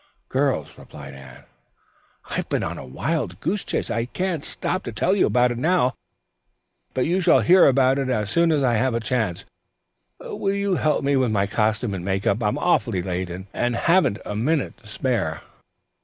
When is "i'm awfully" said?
12.41-13.03